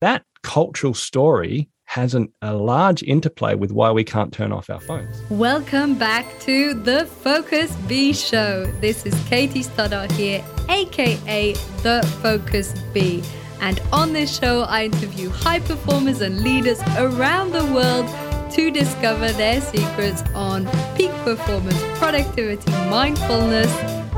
[0.00, 4.80] that cultural story has an, a large interplay with why we can't turn off our
[4.80, 5.22] phones.
[5.30, 8.66] Welcome back to the Focus Bee Show.
[8.80, 13.22] This is Katie Stoddart here, aka The Focus Bee.
[13.60, 18.06] And on this show, I interview high performers and leaders around the world
[18.52, 20.66] to discover their secrets on
[20.96, 23.72] peak performance, productivity, mindfulness,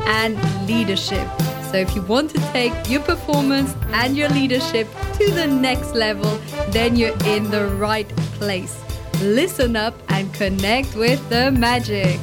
[0.06, 0.36] and
[0.66, 1.29] leadership.
[1.70, 6.40] So, if you want to take your performance and your leadership to the next level,
[6.70, 8.82] then you're in the right place.
[9.20, 12.18] Listen up and connect with the magic.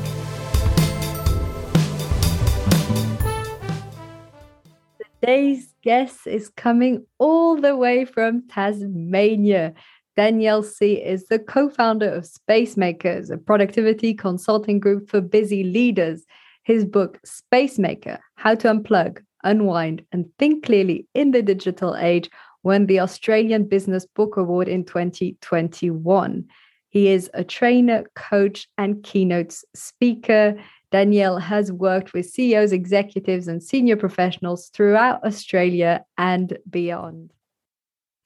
[5.22, 9.76] Today's guest is coming all the way from Tasmania.
[10.16, 16.26] Daniel Sih is the co founder of Spacemakers, a productivity consulting group for busy leaders.
[16.64, 22.30] His book, Spacemaker How to Unplug, unwind, and think clearly in the digital age
[22.64, 26.46] won the Australian Business Book Award in 2021.
[26.90, 30.56] He is a trainer, coach, and keynote speaker.
[30.92, 37.32] Daniel has worked with CEOs, executives, and senior professionals throughout Australia and beyond.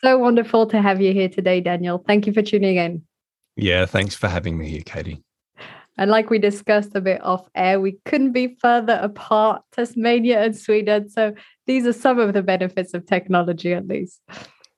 [0.01, 2.01] So wonderful to have you here today, Daniel.
[2.05, 3.03] Thank you for tuning in.
[3.55, 5.21] Yeah, thanks for having me here, Katie.
[5.99, 10.57] And like we discussed a bit off air, we couldn't be further apart, Tasmania and
[10.57, 11.09] Sweden.
[11.09, 11.33] So
[11.67, 14.21] these are some of the benefits of technology, at least.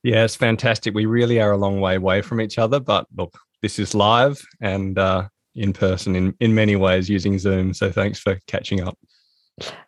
[0.02, 0.96] Yeah, it's fantastic.
[0.96, 4.42] We really are a long way away from each other, but look, this is live
[4.62, 7.76] and uh, in person in, in many ways using Zoom.
[7.76, 8.98] So thanks for catching up.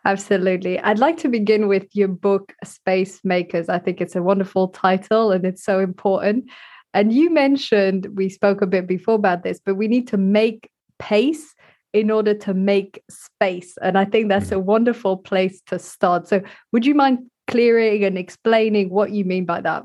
[0.04, 0.78] Absolutely.
[0.78, 3.68] I'd like to begin with your book, Spacemakers.
[3.68, 6.48] I think it's a wonderful title and it's so important.
[6.92, 10.70] And you mentioned, we spoke a bit before about this, but we need to make
[10.98, 11.54] pace
[11.92, 13.78] in order to make space.
[13.80, 14.66] And I think that's a mm-hmm.
[14.66, 16.28] wonderful place to start.
[16.28, 16.42] So,
[16.72, 19.84] would you mind clearing and explaining what you mean by that?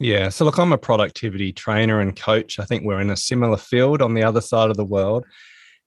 [0.00, 0.28] Yeah.
[0.30, 2.58] So, look, I'm a productivity trainer and coach.
[2.58, 5.26] I think we're in a similar field on the other side of the world.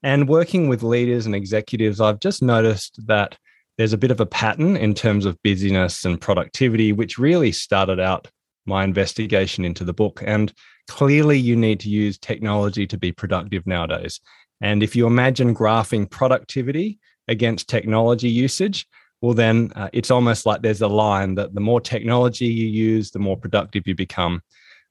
[0.03, 3.37] And working with leaders and executives, I've just noticed that
[3.77, 7.99] there's a bit of a pattern in terms of busyness and productivity, which really started
[7.99, 8.27] out
[8.65, 10.21] my investigation into the book.
[10.25, 10.53] And
[10.87, 14.19] clearly, you need to use technology to be productive nowadays.
[14.65, 18.87] And if you imagine graphing productivity against technology usage,
[19.21, 23.11] well, then uh, it's almost like there's a line that the more technology you use,
[23.11, 24.41] the more productive you become.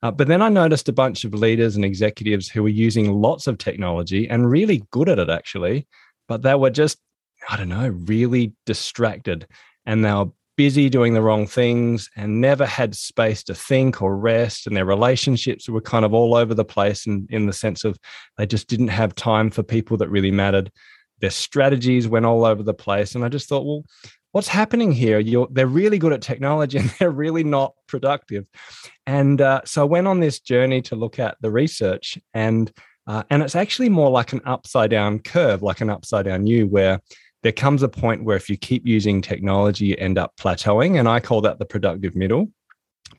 [0.00, 3.48] Uh, but then I noticed a bunch of leaders and executives who were using lots
[3.48, 5.88] of technology and really good at it, actually,
[6.28, 6.98] but they were just,
[7.50, 9.48] I don't know, really distracted.
[9.86, 14.16] And they were busy doing the wrong things and never had space to think or
[14.16, 14.66] rest.
[14.66, 17.98] And their relationships were kind of all over the place and in the sense of
[18.38, 20.70] they just didn't have time for people that really mattered.
[21.20, 23.14] Their strategies went all over the place.
[23.14, 23.84] And I just thought, well,
[24.32, 25.18] what's happening here?
[25.18, 28.46] You're, they're really good at technology and they're really not productive.
[29.06, 32.72] And uh, so I went on this journey to look at the research and
[33.06, 36.66] uh, and it's actually more like an upside down curve, like an upside down U,
[36.66, 37.00] where
[37.44, 40.98] there comes a point where if you keep using technology, you end up plateauing.
[40.98, 42.50] And I call that the productive middle.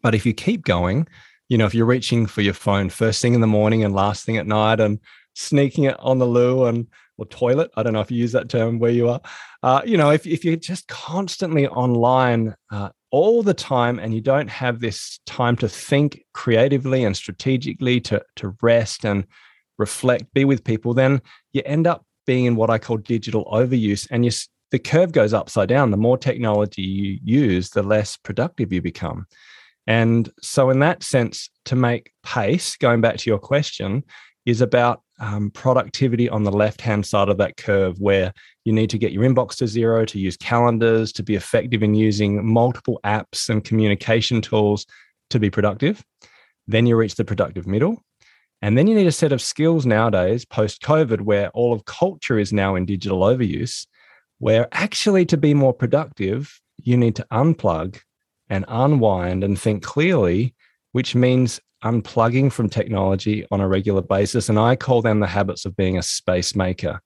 [0.02, 1.08] But if you keep going,
[1.48, 4.26] you know, if you're reaching for your phone first thing in the morning and last
[4.26, 5.00] thing at night and
[5.36, 6.88] sneaking it on the loo and
[7.18, 9.22] or toilet, I don't know if you use that term where you are.
[9.62, 14.22] Uh, you know, if, if you're just constantly online uh, all the time and you
[14.22, 19.28] don't have this time to think creatively and strategically to, to rest and
[19.78, 21.22] reflect, be with people, then
[21.54, 24.08] you end up being in what I call digital overuse.
[24.12, 24.32] And you,
[24.72, 25.92] the curve goes upside down.
[25.92, 29.26] The more technology you use, the less productive you become.
[29.88, 34.04] And so, in that sense, to make pace, going back to your question,
[34.46, 38.34] is about um, productivity on the left hand side of that curve, where
[38.64, 41.96] you need to get your inbox to zero, to use calendars, to be effective in
[41.96, 44.86] using multiple apps and communication tools
[45.30, 46.04] to be productive.
[46.68, 48.04] Then you reach the productive middle,
[48.62, 52.40] and then you need a set of skills nowadays, post COVID, where all of culture
[52.40, 53.86] is now in digital overuse,
[54.40, 58.00] where actually to be more productive, you need to unplug
[58.50, 60.54] and unwind and think clearly,
[60.92, 64.50] which means unplugging from technology on a regular basis.
[64.50, 67.02] And I call them the habits of being a space maker.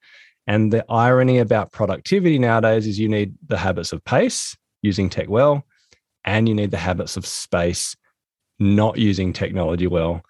[0.47, 5.29] And the irony about productivity nowadays is you need the habits of pace, using tech
[5.29, 5.63] well,
[6.23, 7.95] and you need the habits of space,
[8.57, 10.21] not using technology well.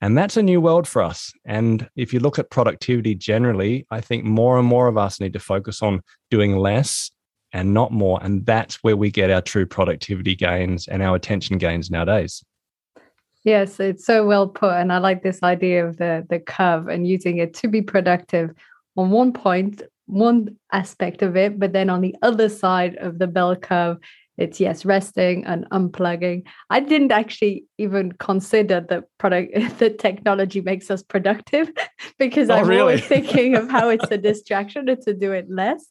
[0.00, 1.32] And that's a new world for us.
[1.44, 5.32] And if you look at productivity generally, I think more and more of us need
[5.32, 7.10] to focus on doing less
[7.52, 8.20] and not more.
[8.22, 12.44] And that's where we get our true productivity gains and our attention gains nowadays.
[13.44, 14.74] Yes, it's so well put.
[14.74, 18.50] And I like this idea of the, the curve and using it to be productive
[18.96, 23.26] on one point, one aspect of it, but then on the other side of the
[23.26, 23.98] bell curve,
[24.38, 30.90] it's yes resting and unplugging i didn't actually even consider that product the technology makes
[30.90, 31.70] us productive
[32.18, 32.80] because oh, i'm really?
[32.80, 35.86] always thinking of how it's a distraction and to do it less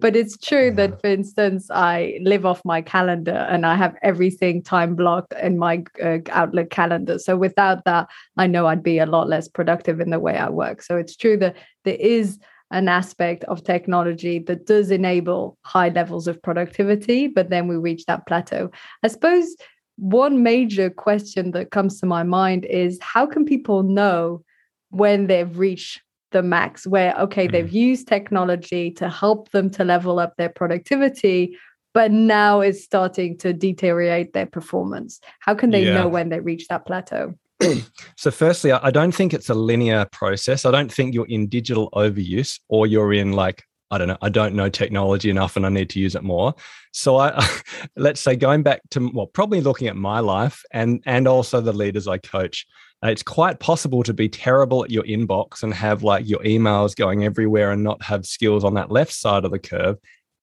[0.00, 0.74] but it's true yeah.
[0.74, 5.58] that for instance i live off my calendar and i have everything time blocked in
[5.58, 10.00] my uh, outlook calendar so without that i know i'd be a lot less productive
[10.00, 12.38] in the way i work so it's true that there is
[12.72, 18.04] an aspect of technology that does enable high levels of productivity, but then we reach
[18.06, 18.70] that plateau.
[19.02, 19.56] I suppose
[19.96, 24.42] one major question that comes to my mind is how can people know
[24.90, 26.00] when they've reached
[26.32, 27.52] the max, where, okay, mm-hmm.
[27.52, 31.56] they've used technology to help them to level up their productivity,
[31.92, 35.20] but now it's starting to deteriorate their performance?
[35.40, 35.94] How can they yeah.
[35.94, 37.34] know when they reach that plateau?
[38.16, 40.64] so, firstly, I don't think it's a linear process.
[40.64, 44.28] I don't think you're in digital overuse or you're in like, I don't know, I
[44.28, 46.54] don't know technology enough and I need to use it more.
[46.92, 47.46] So I
[47.96, 51.72] let's say going back to well, probably looking at my life and and also the
[51.72, 52.66] leaders I coach.
[53.04, 56.94] Uh, it's quite possible to be terrible at your inbox and have like your emails
[56.94, 59.98] going everywhere and not have skills on that left side of the curve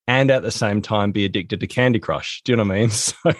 [0.10, 2.42] and at the same time be addicted to Candy Crush.
[2.44, 2.90] Do you know what I mean?
[3.00, 3.32] So,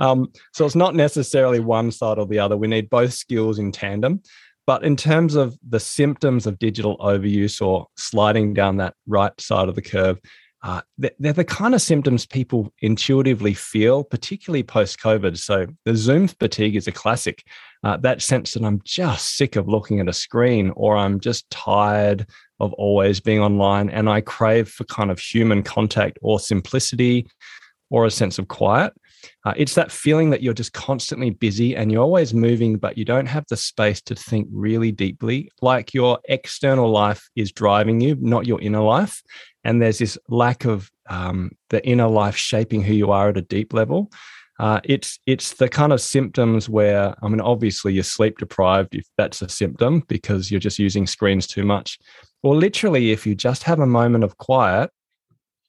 [0.00, 2.56] um, so it's not necessarily one side or the other.
[2.56, 4.22] We need both skills in tandem.
[4.66, 9.68] But in terms of the symptoms of digital overuse or sliding down that right side
[9.68, 10.18] of the curve,
[10.62, 15.36] uh, they're the kind of symptoms people intuitively feel, particularly post COVID.
[15.36, 17.44] So the Zoom fatigue is a classic.
[17.82, 21.50] Uh, that sense that I'm just sick of looking at a screen or I'm just
[21.50, 22.26] tired
[22.64, 27.26] of always being online and I crave for kind of human contact or simplicity
[27.90, 28.92] or a sense of quiet.
[29.44, 33.04] Uh, it's that feeling that you're just constantly busy and you're always moving, but you
[33.04, 35.50] don't have the space to think really deeply.
[35.62, 39.22] Like your external life is driving you, not your inner life.
[39.62, 43.42] And there's this lack of um, the inner life shaping who you are at a
[43.42, 44.10] deep level.
[44.58, 49.04] Uh, it's it's the kind of symptoms where I mean, obviously you're sleep deprived if
[49.16, 51.98] that's a symptom because you're just using screens too much,
[52.44, 54.90] or literally if you just have a moment of quiet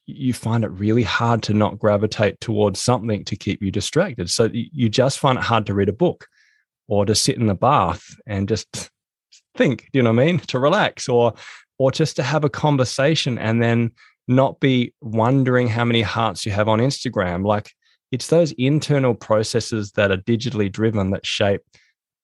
[0.08, 4.30] you find it really hard to not gravitate towards something to keep you distracted.
[4.30, 6.28] So you just find it hard to read a book
[6.88, 8.92] or to sit in the bath and just
[9.58, 10.40] think, do you know what I mean?
[10.48, 11.34] To relax or
[11.78, 13.92] or just to have a conversation and then
[14.28, 17.46] not be wondering how many hearts you have on Instagram.
[17.46, 17.72] Like
[18.12, 21.62] it's those internal processes that are digitally driven that shape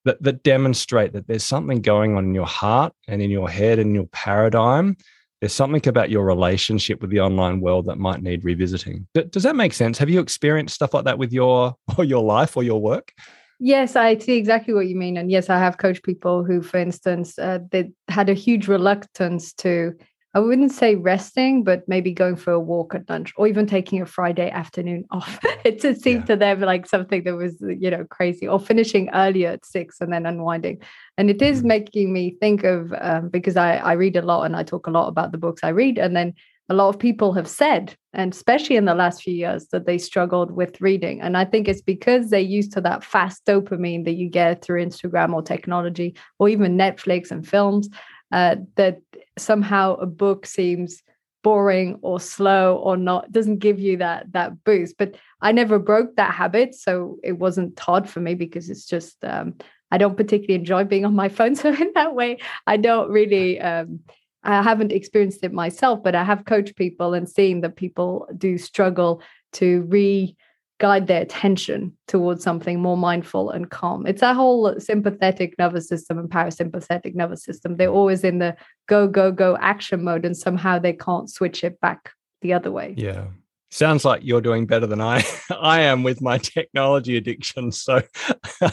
[0.06, 3.80] that that demonstrate that there's something going on in your heart and in your head
[3.80, 4.96] and your paradigm
[5.42, 9.08] there's something about your relationship with the online world that might need revisiting.
[9.32, 9.98] Does that make sense?
[9.98, 13.12] Have you experienced stuff like that with your or your life or your work?
[13.60, 16.78] Yes, I see exactly what you mean, and yes, I have coached people who, for
[16.78, 19.94] instance, uh, they had a huge reluctance to
[20.34, 24.02] I wouldn't say resting, but maybe going for a walk at lunch or even taking
[24.02, 25.40] a Friday afternoon off.
[25.66, 26.26] it just seemed yeah.
[26.28, 30.14] to them like something that was, you know, crazy or finishing earlier at six and
[30.14, 30.80] then unwinding.
[31.18, 31.68] And it is mm-hmm.
[31.68, 34.92] making me think of, um, because I, I read a lot and I talk a
[34.92, 35.98] lot about the books I read.
[35.98, 36.34] And then
[36.70, 39.98] a lot of people have said, and especially in the last few years, that they
[39.98, 41.20] struggled with reading.
[41.20, 44.86] And I think it's because they're used to that fast dopamine that you get through
[44.86, 47.90] Instagram or technology or even Netflix and films
[48.32, 49.02] uh, that
[49.38, 51.04] somehow a book seems
[51.44, 54.98] boring or slow or not doesn't give you that that boost.
[54.98, 59.24] But i never broke that habit so it wasn't hard for me because it's just
[59.24, 59.56] um,
[59.90, 61.56] i don't particularly enjoy being on my phone.
[61.62, 64.02] So in that way i don't really um,
[64.44, 68.58] i haven't experienced it myself but i have coached people and seen that people do
[68.58, 69.22] struggle
[69.54, 70.36] to re
[70.82, 74.08] guide their attention towards something more mindful and calm.
[74.08, 77.78] It's a whole sympathetic nervous system and parasympathetic nervous system.
[77.78, 78.56] They're always in the
[78.90, 82.96] go, go, go action mode, and somehow they can't switch it back the other way.
[82.98, 83.26] Yeah.
[83.70, 87.72] Sounds like you're doing better than I I am with my technology addiction.
[87.72, 88.02] So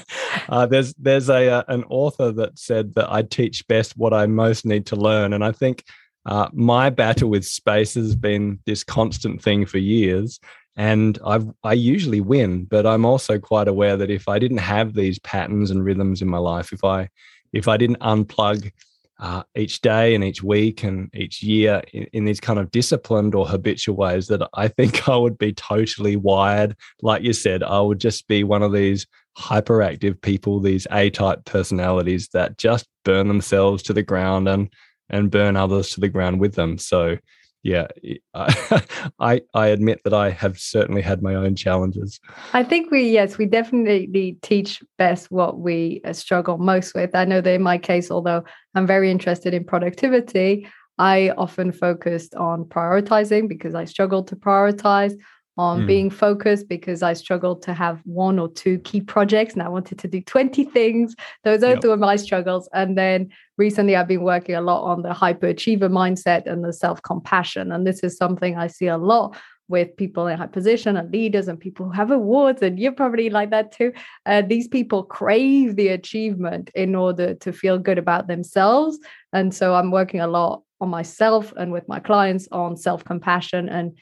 [0.48, 4.26] uh, there's there's a uh, an author that said that I teach best what I
[4.26, 5.84] most need to learn, and I think
[6.24, 10.40] uh, my battle with space has been this constant thing for years
[10.78, 14.94] and I I usually win, but I'm also quite aware that if I didn't have
[14.94, 17.08] these patterns and rhythms in my life, if I
[17.52, 18.70] if I didn't unplug
[19.18, 23.34] uh, each day and each week and each year in, in, these kind of disciplined
[23.34, 26.76] or habitual ways, that I think I would be totally wired.
[27.02, 32.28] Like you said, I would just be one of these hyperactive people, these A-type personalities
[32.28, 34.72] that just burn themselves to the ground and
[35.10, 36.78] and burn others to the ground with them.
[36.78, 37.16] So
[37.62, 37.88] yeah,
[38.34, 42.20] I I admit that I have certainly had my own challenges.
[42.52, 47.14] I think we yes, we definitely teach best what we uh, struggle most with.
[47.14, 52.34] I know that in my case, although I'm very interested in productivity, I often focused
[52.34, 55.14] on prioritizing because I struggled to prioritize
[55.58, 55.86] on mm.
[55.88, 59.98] being focused because I struggled to have one or two key projects and I wanted
[59.98, 61.16] to do 20 things.
[61.42, 61.80] Those are yep.
[61.80, 62.68] two of my struggles.
[62.72, 67.72] And then recently I've been working a lot on the hyperachiever mindset and the self-compassion.
[67.72, 69.36] And this is something I see a lot
[69.66, 73.28] with people in high position and leaders and people who have awards and you're probably
[73.28, 73.92] like that too
[74.24, 78.98] uh, these people crave the achievement in order to feel good about themselves
[79.34, 83.92] and so i'm working a lot on myself and with my clients on self-compassion and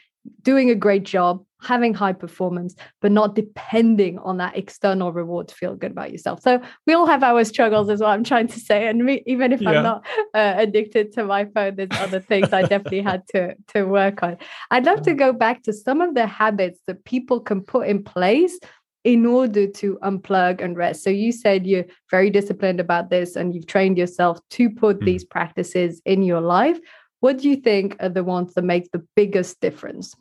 [0.43, 5.55] doing a great job, having high performance, but not depending on that external reward to
[5.55, 6.43] feel good about yourself.
[6.43, 8.87] So we all have our struggles, is what I'm trying to say.
[8.87, 9.71] And me, even if yeah.
[9.71, 13.85] I'm not uh, addicted to my phone, there's other things I definitely had to to
[13.85, 14.37] work on.
[14.71, 18.05] I'd love to go back to some of the habits that people can put in
[18.05, 18.59] place
[19.05, 21.05] in order to unplug and rest.
[21.05, 25.05] So you said you're very disciplined about this and you've trained yourself to put mm.
[25.05, 26.79] these practices in your life.
[27.21, 30.15] What do you think are the ones that make the biggest difference?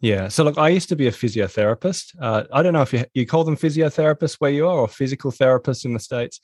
[0.00, 0.28] Yeah.
[0.28, 2.14] So, look, I used to be a physiotherapist.
[2.20, 5.32] Uh, I don't know if you, you call them physiotherapists where you are or physical
[5.32, 6.40] therapists in the States.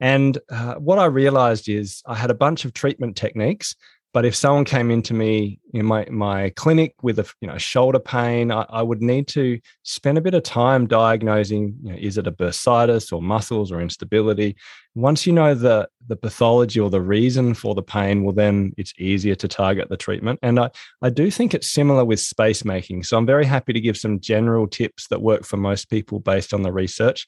[0.00, 3.74] And uh, what I realized is I had a bunch of treatment techniques
[4.16, 7.98] but if someone came into me in my my clinic with a you know shoulder
[7.98, 11.76] pain, I, I would need to spend a bit of time diagnosing.
[11.82, 14.56] You know, is it a bursitis or muscles or instability?
[14.96, 18.94] Once you know the the pathology or the reason for the pain, well, then it's
[18.98, 20.38] easier to target the treatment.
[20.42, 20.70] And I
[21.02, 23.04] I do think it's similar with space making.
[23.04, 26.54] So I'm very happy to give some general tips that work for most people based
[26.54, 27.26] on the research.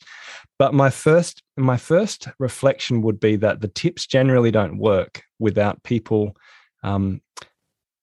[0.58, 5.82] But my first my first reflection would be that the tips generally don't work without
[5.82, 6.34] people
[6.82, 7.20] um,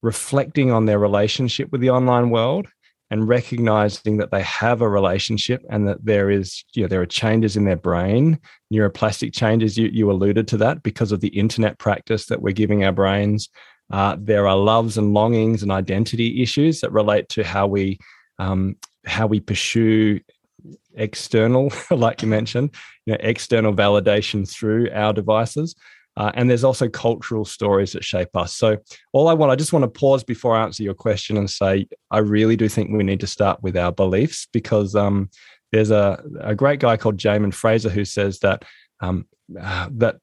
[0.04, 2.68] reflecting on their relationship with the online world
[3.12, 7.06] and recognizing that they have a relationship and that there is you know there are
[7.06, 8.40] changes in their brain
[8.74, 12.84] neuroplastic changes you, you alluded to that because of the internet practice that we're giving
[12.84, 13.50] our brains.
[13.92, 18.00] Uh, there are loves and longings and identity issues that relate to how we
[18.40, 20.20] um, how we pursue
[20.96, 22.74] external like you mentioned
[23.06, 25.76] you know external validation through our devices
[26.18, 28.54] uh, and there's also cultural stories that shape us.
[28.54, 28.78] So,
[29.12, 31.88] all I want, I just want to pause before I answer your question and say,
[32.12, 35.30] I really do think we need to start with our beliefs because um,
[35.72, 38.64] there's a, a great guy called Jamin Fraser who says that
[39.02, 39.28] um,
[39.60, 40.18] uh, that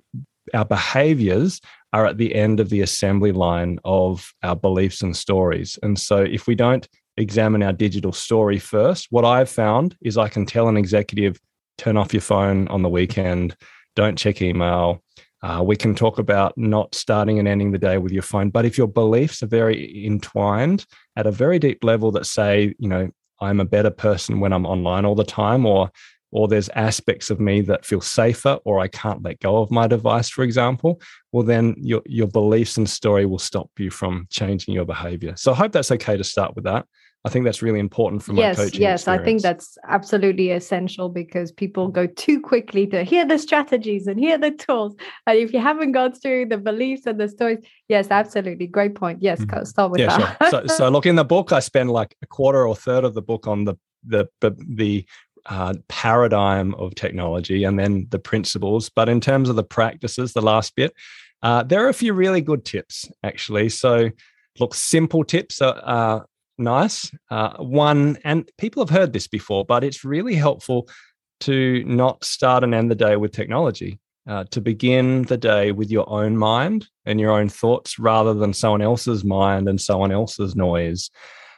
[0.55, 1.61] our behaviors
[1.93, 5.79] are at the end of the assembly line of our beliefs and stories.
[5.83, 10.29] And so, if we don't examine our digital story first, what I've found is I
[10.29, 11.39] can tell an executive,
[11.77, 13.55] turn off your phone on the weekend,
[13.95, 15.03] don't check email,
[15.43, 18.51] uh, we can talk about not starting and ending the day with your phone.
[18.51, 22.89] But if your beliefs are very entwined at a very deep level that say, you
[22.89, 25.91] know, I'm a better person when I'm online all the time, or
[26.31, 29.87] or there's aspects of me that feel safer, or I can't let go of my
[29.87, 31.01] device, for example,
[31.33, 35.35] well, then your your beliefs and story will stop you from changing your behavior.
[35.37, 36.87] So I hope that's okay to start with that.
[37.25, 38.81] I think that's really important for my yes, coaching.
[38.81, 39.21] Yes, experience.
[39.21, 44.19] I think that's absolutely essential because people go too quickly to hear the strategies and
[44.19, 44.97] hear the tools.
[45.29, 48.67] And if you haven't gone through the beliefs and the stories, yes, absolutely.
[48.67, 49.23] Great point.
[49.23, 49.65] Yes, mm-hmm.
[49.65, 50.51] start with yeah, that.
[50.51, 50.67] Sure.
[50.67, 53.23] So, so look, in the book, I spend like a quarter or third of the
[53.23, 55.07] book on the the the, the
[55.47, 58.89] uh, paradigm of technology and then the principles.
[58.89, 60.93] But in terms of the practices, the last bit,
[61.43, 63.69] uh, there are a few really good tips actually.
[63.69, 64.11] So,
[64.59, 66.27] look, simple tips are, are
[66.63, 67.11] nice.
[67.31, 70.89] Uh, one, and people have heard this before, but it's really helpful
[71.41, 73.99] to not start and end the day with technology.
[74.25, 78.53] Uh, to begin the day with your own mind and your own thoughts rather than
[78.53, 81.11] someone else's mind and someone else's noise.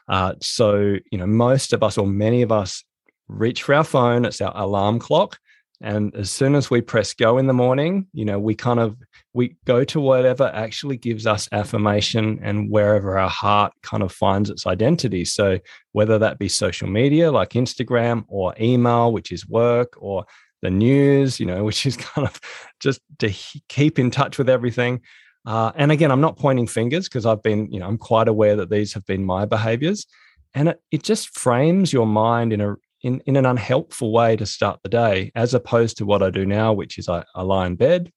[0.09, 2.83] Uh, so, you know, most of us or many of us
[3.29, 5.39] reach for our phone, it's our alarm clock.
[5.83, 8.97] And as soon as we press go in the morning, you know, we kind of
[9.35, 14.49] we go to whatever actually gives us affirmation and wherever our heart kind of finds
[14.49, 15.25] its identity.
[15.25, 15.59] So
[15.91, 20.25] whether that be social media like Instagram or email, which is work, or
[20.63, 22.41] the news, you know, which is kind of
[22.79, 23.31] just to
[23.69, 25.01] keep in touch with everything.
[25.45, 28.57] Uh, and again, I'm not pointing fingers because I've been, you know, I'm quite aware
[28.57, 30.07] that these have been my behaviors.
[30.55, 34.47] And it, it just frames your mind in a in, in an unhelpful way to
[34.47, 37.67] start the day, as opposed to what I do now, which is I, I lie
[37.67, 38.11] in bed,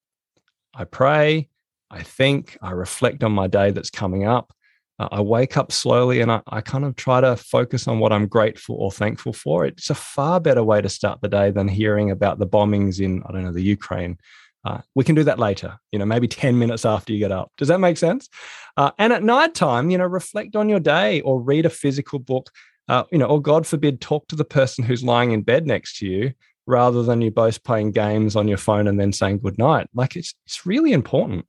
[0.77, 1.49] I pray,
[1.89, 4.53] I think, I reflect on my day that's coming up.
[4.99, 8.13] Uh, I wake up slowly and I, I, kind of try to focus on what
[8.13, 9.65] I'm grateful or thankful for.
[9.65, 13.23] It's a far better way to start the day than hearing about the bombings in,
[13.25, 14.19] I don't know, the Ukraine.
[14.65, 17.51] Uh, we can do that later, you know, maybe 10 minutes after you get up.
[17.57, 18.29] Does that make sense?
[18.75, 22.19] Uh, and at night time, you know, reflect on your day or read a physical
[22.19, 22.51] book,
[22.87, 25.97] uh, you know, or God forbid, talk to the person who's lying in bed next
[25.99, 26.33] to you
[26.67, 29.87] rather than you both playing games on your phone and then saying good night.
[29.93, 31.45] Like it's it's really important.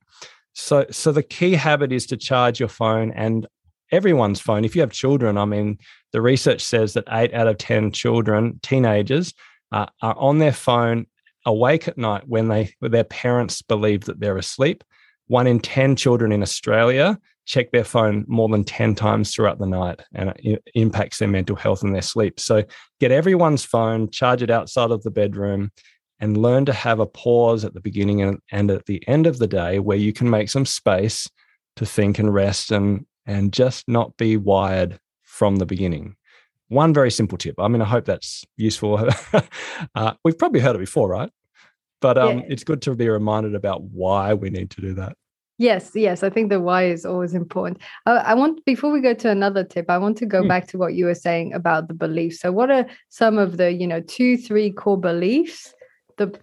[0.54, 3.46] So so the key habit is to charge your phone and
[3.90, 4.64] everyone's phone.
[4.64, 5.78] If you have children, I mean,
[6.12, 9.34] the research says that eight out of 10 children, teenagers,
[9.72, 11.06] uh, are on their phone
[11.44, 14.84] awake at night when they when their parents believe that they're asleep.
[15.28, 19.66] One in 10 children in Australia check their phone more than 10 times throughout the
[19.66, 22.38] night and it impacts their mental health and their sleep.
[22.38, 22.62] So
[23.00, 25.70] get everyone's phone, charge it outside of the bedroom,
[26.20, 29.46] and learn to have a pause at the beginning and, at the end of the
[29.46, 31.28] day where you can make some space
[31.76, 36.16] to think and rest and and just not be wired from the beginning.
[36.68, 37.54] One very simple tip.
[37.58, 39.06] I mean, I hope that's useful.
[39.94, 41.30] uh, we've probably heard it before, right?
[42.00, 42.44] But um, yeah.
[42.48, 45.16] it's good to be reminded about why we need to do that.
[45.60, 46.22] Yes, yes.
[46.22, 47.82] I think the why is always important.
[48.06, 50.48] Uh, I want, before we go to another tip, I want to go mm.
[50.48, 52.40] back to what you were saying about the beliefs.
[52.40, 55.74] So, what are some of the, you know, two, three core beliefs
[56.16, 56.38] that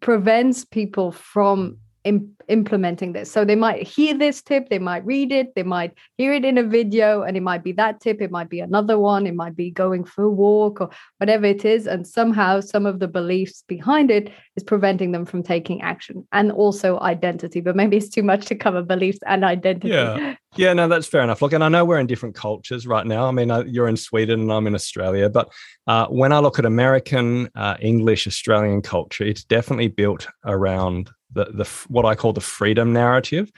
[0.00, 3.30] prevents people from implementing this.
[3.30, 6.58] So they might hear this tip, they might read it, they might hear it in
[6.58, 9.56] a video, and it might be that tip, it might be another one, it might
[9.56, 11.86] be going for a walk or whatever it is.
[11.86, 16.52] And somehow some of the beliefs behind it is preventing them from taking action and
[16.52, 17.60] also identity.
[17.60, 19.88] But maybe it's too much to cover beliefs and identity.
[19.88, 20.36] Yeah.
[20.56, 21.42] Yeah, no, that's fair enough.
[21.42, 23.26] Look, and I know we're in different cultures right now.
[23.26, 25.52] I mean, you're in Sweden and I'm in Australia, but
[25.86, 31.46] uh, when I look at American, uh, English, Australian culture, it's definitely built around the,
[31.46, 33.50] the what I call the freedom narrative,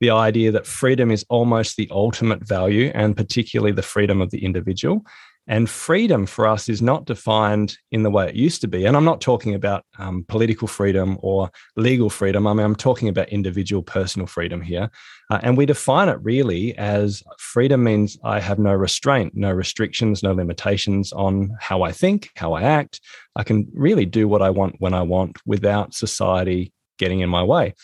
[0.00, 4.44] the idea that freedom is almost the ultimate value, and particularly the freedom of the
[4.44, 5.04] individual.
[5.50, 8.84] And freedom for us is not defined in the way it used to be.
[8.84, 12.46] And I'm not talking about um, political freedom or legal freedom.
[12.46, 14.90] I mean, I'm talking about individual personal freedom here.
[15.30, 20.22] Uh, and we define it really as freedom means I have no restraint, no restrictions,
[20.22, 23.00] no limitations on how I think, how I act.
[23.34, 27.42] I can really do what I want when I want without society getting in my
[27.42, 27.74] way.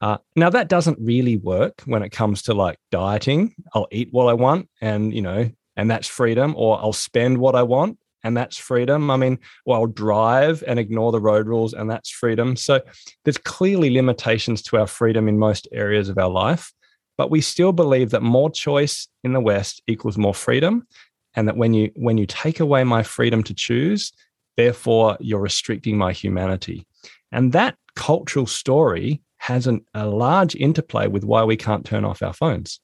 [0.00, 3.54] Uh, now that doesn't really work when it comes to like dieting.
[3.74, 6.54] I'll eat what I want, and you know, and that's freedom.
[6.56, 9.10] Or I'll spend what I want, and that's freedom.
[9.10, 12.56] I mean, or I'll drive and ignore the road rules, and that's freedom.
[12.56, 12.80] So
[13.24, 16.72] there's clearly limitations to our freedom in most areas of our life,
[17.18, 20.86] but we still believe that more choice in the West equals more freedom,
[21.34, 24.12] and that when you when you take away my freedom to choose,
[24.56, 26.86] therefore you're restricting my humanity.
[27.32, 32.22] And that cultural story has an, a large interplay with why we can't turn off
[32.22, 32.80] our phones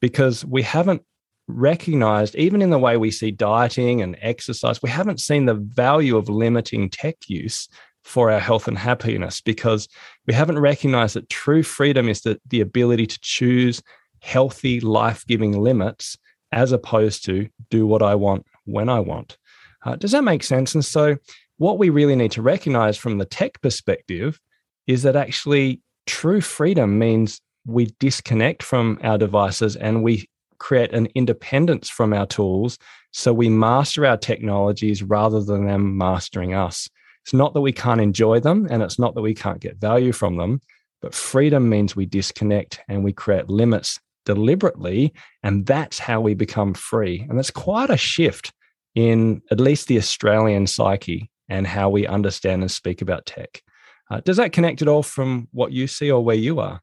[0.00, 1.02] because we haven't
[1.46, 6.16] recognized, even in the way we see dieting and exercise, we haven't seen the value
[6.16, 7.68] of limiting tech use
[8.02, 9.88] for our health and happiness because
[10.26, 13.82] we haven't recognized that true freedom is the, the ability to choose
[14.20, 16.16] healthy, life giving limits
[16.52, 19.36] as opposed to do what I want when I want.
[19.84, 20.74] Uh, does that make sense?
[20.74, 21.16] And so
[21.58, 24.40] what we really need to recognize from the tech perspective
[24.86, 31.08] is that actually true freedom means we disconnect from our devices and we create an
[31.14, 32.78] independence from our tools
[33.12, 36.88] so we master our technologies rather than them mastering us.
[37.24, 40.12] It's not that we can't enjoy them and it's not that we can't get value
[40.12, 40.60] from them,
[41.00, 45.12] but freedom means we disconnect and we create limits deliberately.
[45.42, 47.26] And that's how we become free.
[47.28, 48.52] And that's quite a shift
[48.94, 53.62] in at least the Australian psyche and how we understand and speak about tech.
[54.10, 56.80] Uh, does that connect at all from what you see or where you are?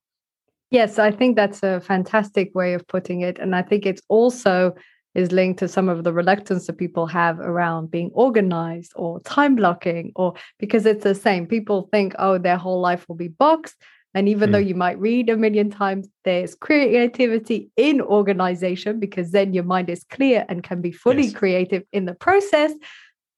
[0.71, 3.38] Yes, I think that's a fantastic way of putting it.
[3.39, 4.74] And I think it's also
[5.13, 9.56] is linked to some of the reluctance that people have around being organized or time
[9.56, 11.45] blocking, or because it's the same.
[11.45, 13.76] People think, oh, their whole life will be boxed.
[14.13, 14.54] And even mm.
[14.54, 19.89] though you might read a million times, there's creativity in organization because then your mind
[19.89, 21.34] is clear and can be fully yes.
[21.34, 22.74] creative in the process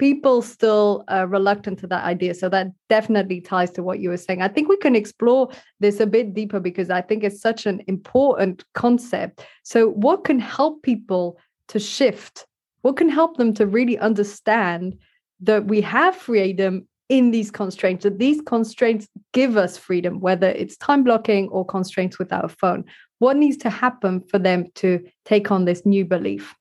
[0.03, 2.33] people still uh, reluctant to that idea.
[2.33, 4.41] So that definitely ties to what you were saying.
[4.41, 5.47] I think we can explore
[5.79, 9.45] this a bit deeper because I think it's such an important concept.
[9.63, 11.39] So, what can help people
[11.69, 12.45] to shift?
[12.81, 14.97] What can help them to really understand
[15.39, 20.75] that we have freedom in these constraints, that these constraints give us freedom, whether it's
[20.75, 22.83] time blocking or constraints with our phone?
[23.19, 26.53] What needs to happen for them to take on this new belief?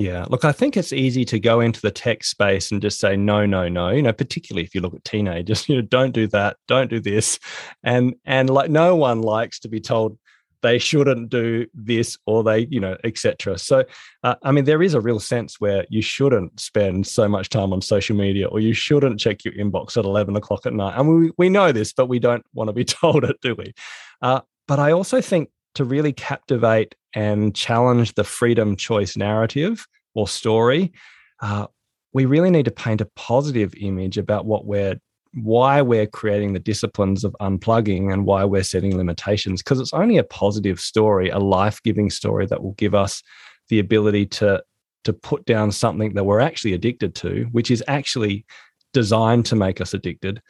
[0.00, 3.16] Yeah, look, I think it's easy to go into the tech space and just say
[3.16, 3.90] no, no, no.
[3.90, 7.00] You know, particularly if you look at teenagers, you know, don't do that, don't do
[7.00, 7.38] this,
[7.84, 10.18] and and like no one likes to be told
[10.62, 13.58] they shouldn't do this or they, you know, etc.
[13.58, 13.84] So,
[14.24, 17.74] uh, I mean, there is a real sense where you shouldn't spend so much time
[17.74, 20.98] on social media or you shouldn't check your inbox at eleven o'clock at night.
[20.98, 23.74] And we we know this, but we don't want to be told it, do we?
[24.22, 30.28] Uh, but I also think to really captivate and challenge the freedom choice narrative or
[30.28, 30.92] story,
[31.40, 31.66] uh,
[32.12, 35.00] we really need to paint a positive image about what we're
[35.34, 40.18] why we're creating the disciplines of unplugging and why we're setting limitations because it's only
[40.18, 43.22] a positive story a life-giving story that will give us
[43.68, 44.60] the ability to
[45.04, 48.44] to put down something that we're actually addicted to, which is actually
[48.92, 50.42] designed to make us addicted,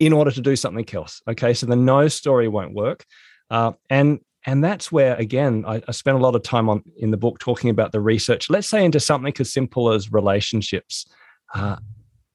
[0.00, 1.22] in order to do something else.
[1.28, 3.04] Okay, so the no story won't work,
[3.50, 7.10] uh, and and that's where again I, I spent a lot of time on in
[7.10, 8.48] the book talking about the research.
[8.48, 11.06] Let's say into something as simple as relationships.
[11.54, 11.76] Uh,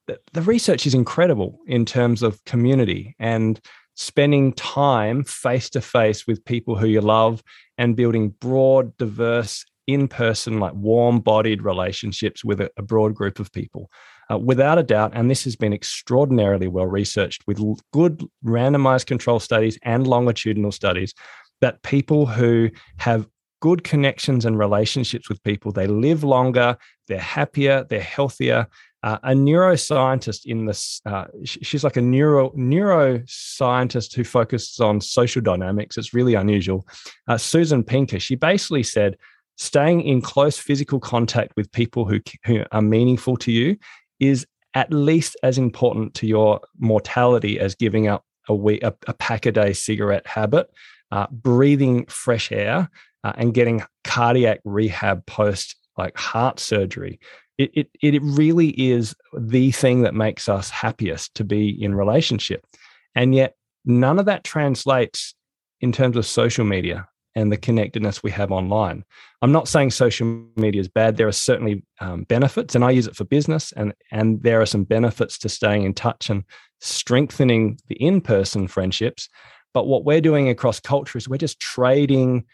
[0.08, 3.60] the, the research is incredible in terms of community and
[3.96, 7.44] spending time face to face with people who you love
[7.78, 13.40] and building broad, diverse, in person, like warm bodied relationships with a, a, broad group
[13.40, 13.90] of people.
[14.32, 17.60] Uh, without a doubt, and this has been extraordinarily well researched with
[17.92, 21.14] good randomized control studies and longitudinal studies,
[21.62, 23.28] that people who have
[23.62, 28.68] good connections and relationships with people, they live longer, they're happier, they're healthier,
[29.04, 35.42] uh, a neuroscientist in this uh, she's like a neuro neuroscientist who focuses on social
[35.42, 35.98] dynamics.
[35.98, 36.86] It's really unusual.
[37.28, 39.18] Uh, susan pinker she basically said
[39.58, 43.78] staying in close physical contact with people who, who are meaningful to you
[44.20, 49.46] is at least as important to your mortality as giving up a, a, a pack
[49.46, 50.70] a day cigarette habit
[51.12, 52.90] uh, breathing fresh air
[53.24, 57.20] uh, and getting cardiac rehab post like heart surgery
[57.62, 62.66] it, it, it really is the thing that makes us happiest to be in relationship.
[63.14, 65.36] And yet, none of that translates
[65.80, 69.06] in terms of social media and the connectedness we have online.
[69.42, 71.18] I'm not saying social media is bad.
[71.18, 74.66] There are certainly um, benefits, and I use it for business, and and there are
[74.66, 76.44] some benefits to staying in touch and
[76.80, 79.30] strengthening the in-person friendships.
[79.74, 82.46] But what we're doing across culture is we're just trading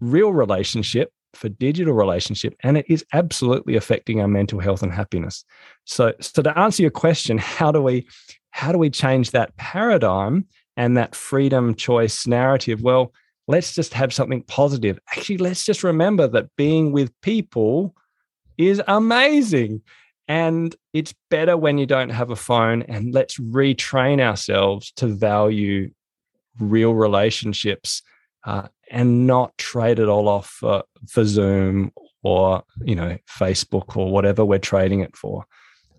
[0.00, 5.44] real relationship for digital relationship and it is absolutely affecting our mental health and happiness.
[5.84, 8.08] So so to answer your question how do we
[8.50, 12.82] how do we change that paradigm and that freedom choice narrative?
[12.82, 13.12] Well
[13.48, 14.98] let's just have something positive.
[15.12, 17.94] Actually let's just remember that being with people
[18.58, 19.82] is amazing
[20.28, 25.90] and it's better when you don't have a phone and let's retrain ourselves to value
[26.58, 28.02] real relationships
[28.44, 31.92] uh, and not trade it all off for, for Zoom
[32.22, 35.44] or you know Facebook or whatever we're trading it for.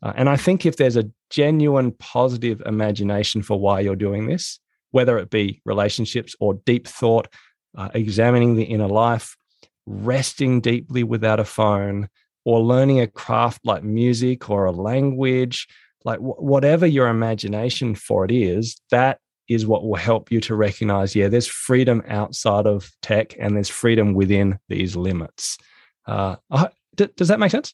[0.04, 4.60] Uh, and I think if there's a genuine positive imagination for why you're doing this,
[4.92, 7.28] whether it be relationships or deep thought,
[7.78, 9.36] uh, examining the inner life,
[9.86, 12.10] resting deeply without a phone,
[12.46, 15.68] or learning a craft like music or a language,
[16.06, 20.56] like w- whatever your imagination for it is, that is what will help you to
[20.56, 25.58] recognize yeah there's freedom outside of tech and there's freedom within these limits.
[26.06, 26.36] Uh,
[26.96, 27.74] does that make sense?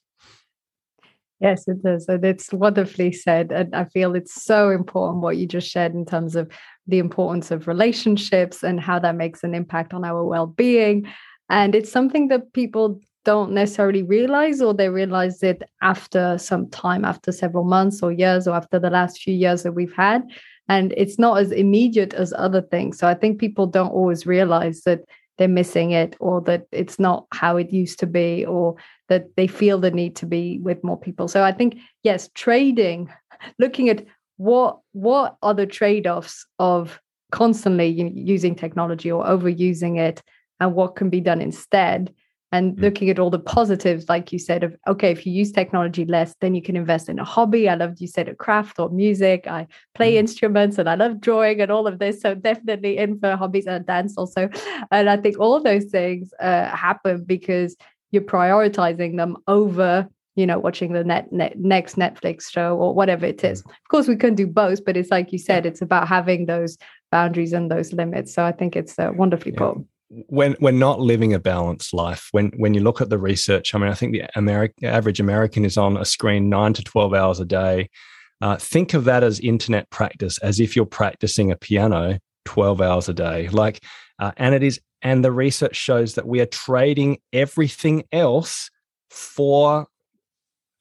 [1.39, 5.45] Yes it does and it's wonderfully said and i feel it's so important what you
[5.45, 6.49] just shared in terms of
[6.87, 11.07] the importance of relationships and how that makes an impact on our well-being.
[11.49, 17.05] And it's something that people don't necessarily realize or they realize it after some time
[17.05, 20.23] after several months or years or after the last few years that we've had
[20.69, 22.97] and it's not as immediate as other things.
[22.97, 25.01] So i think people don't always realize that
[25.37, 28.75] they're missing it or that it's not how it used to be or
[29.09, 31.27] that they feel the need to be with more people.
[31.27, 33.11] So i think yes trading
[33.59, 34.05] looking at
[34.37, 36.99] what what are the trade-offs of
[37.31, 40.21] constantly using technology or overusing it
[40.59, 42.13] and what can be done instead
[42.53, 42.81] and mm.
[42.81, 46.35] looking at all the positives like you said of okay if you use technology less
[46.39, 49.45] then you can invest in a hobby i loved you said a craft or music
[49.47, 50.19] i play mm.
[50.19, 53.85] instruments and i love drawing and all of this so definitely in for hobbies and
[53.85, 54.49] dance also
[54.91, 57.75] and i think all those things uh, happen because
[58.11, 63.25] you're prioritizing them over you know watching the net, net, next netflix show or whatever
[63.25, 63.69] it is mm.
[63.69, 66.77] of course we can do both but it's like you said it's about having those
[67.11, 69.59] boundaries and those limits so i think it's uh, wonderfully yeah.
[69.59, 69.77] put
[70.27, 73.77] when we're not living a balanced life, when when you look at the research, I
[73.77, 77.39] mean, I think the American average American is on a screen nine to twelve hours
[77.39, 77.89] a day.
[78.41, 83.09] Uh, think of that as internet practice, as if you're practicing a piano twelve hours
[83.09, 83.47] a day.
[83.49, 83.83] Like,
[84.19, 88.69] uh, and it is, and the research shows that we are trading everything else
[89.09, 89.87] for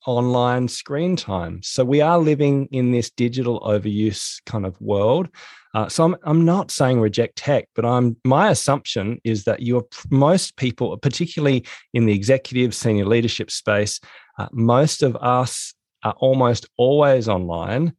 [0.07, 1.63] online screen time.
[1.63, 5.29] So we are living in this digital overuse kind of world.
[5.75, 9.87] Uh, so I'm, I'm not saying reject tech, but I'm my assumption is that you're
[10.11, 14.01] most people, particularly in the executive senior leadership space,
[14.39, 17.95] uh, most of us are almost always online.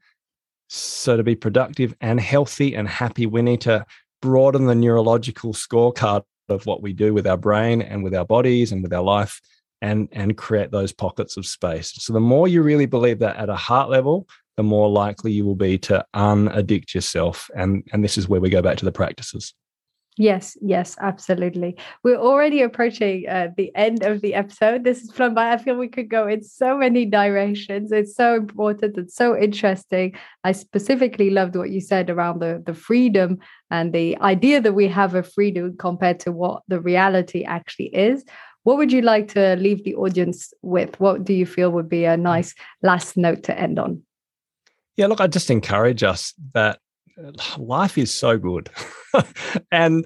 [0.70, 3.86] So to be productive and healthy and happy, we need to
[4.22, 8.72] broaden the neurological scorecard of what we do with our brain and with our bodies
[8.72, 9.42] and with our life
[9.84, 13.50] and and create those pockets of space so the more you really believe that at
[13.50, 18.18] a heart level the more likely you will be to unaddict yourself and and this
[18.18, 19.54] is where we go back to the practices
[20.16, 21.76] Yes, yes, absolutely.
[22.04, 24.84] We're already approaching uh, the end of the episode.
[24.84, 25.52] This is fun, by.
[25.52, 27.92] I feel we could go in so many directions.
[27.92, 30.14] It's so important and so interesting.
[30.44, 33.40] I specifically loved what you said around the, the freedom
[33.72, 38.24] and the idea that we have of freedom compared to what the reality actually is.
[38.64, 41.00] What would you like to leave the audience with?
[41.00, 44.02] What do you feel would be a nice last note to end on?
[44.96, 46.80] Yeah, look, I just encourage us that
[47.58, 48.70] life is so good.
[49.72, 50.06] and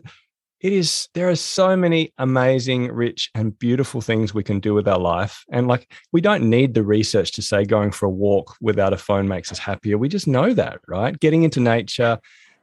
[0.60, 4.88] it is there are so many amazing rich and beautiful things we can do with
[4.88, 8.56] our life and like we don't need the research to say going for a walk
[8.60, 12.17] without a phone makes us happier we just know that right getting into nature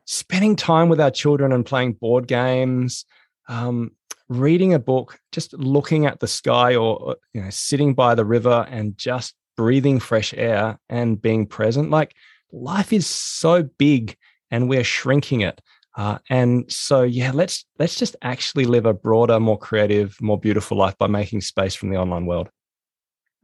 [0.07, 3.05] spending time with our children and playing board games
[3.49, 3.93] um,
[4.29, 8.67] reading a book just looking at the sky or you know sitting by the river
[8.71, 12.15] and just breathing fresh air and being present like
[12.55, 14.17] life is so big
[14.51, 15.61] and we're shrinking it.
[15.97, 20.77] Uh, and so, yeah, let's let's just actually live a broader, more creative, more beautiful
[20.77, 22.49] life by making space from the online world.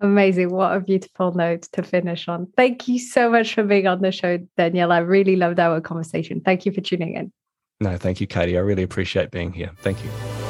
[0.00, 0.50] Amazing.
[0.50, 2.48] What a beautiful note to finish on.
[2.56, 4.90] Thank you so much for being on the show, Daniel.
[4.90, 6.40] I really loved our conversation.
[6.40, 7.32] Thank you for tuning in.
[7.80, 8.56] No, thank you, Katie.
[8.56, 9.70] I really appreciate being here.
[9.82, 10.49] Thank you.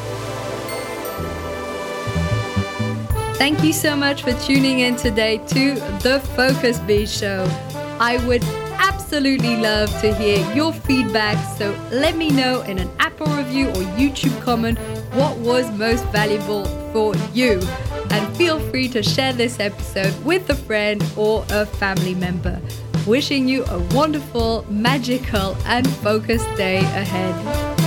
[3.40, 7.48] Thank you so much for tuning in today to the Focus Bee Show.
[7.98, 8.44] I would
[8.79, 11.38] absolutely love to hear your feedback.
[11.57, 14.79] So let me know in an Apple review or YouTube comment
[15.14, 17.62] what was most valuable for you.
[18.11, 22.61] And feel free to share this episode with a friend or a family member.
[23.07, 27.80] Wishing you a wonderful, magical, and focused day ahead.